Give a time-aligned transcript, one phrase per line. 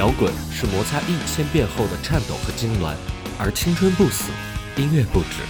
[0.00, 2.94] 摇滚是摩擦一千遍后的颤抖和痉挛，
[3.38, 4.30] 而青春不死，
[4.74, 5.42] 音乐不止。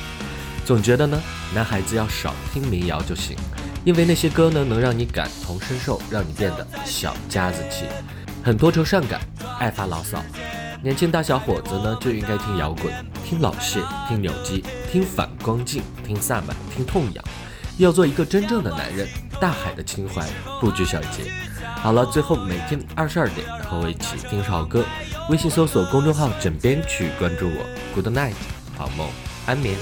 [0.66, 1.22] 总觉得呢，
[1.54, 3.36] 男孩子要少听民谣就行，
[3.84, 7.84] 因为那些歌呢，能让你感同身受，让你变得小家子气，
[8.42, 9.20] 很多愁善感，
[9.60, 10.20] 爱发牢骚。
[10.82, 12.92] 年轻大小伙子呢，就应该听摇滚，
[13.24, 13.78] 听老谢，
[14.08, 17.24] 听扭机，听反光镜，听萨满，听痛痒。
[17.78, 19.06] 要做一个真正的男人，
[19.40, 20.24] 大海的情怀
[20.60, 21.30] 不拘小节。
[21.82, 24.84] 好了，最后每天二十二点和我一起听首好歌，
[25.30, 27.66] 微信搜索公众号“枕边曲”，关注我。
[27.94, 28.34] Good night，
[28.76, 29.08] 好梦，
[29.46, 29.76] 安眠。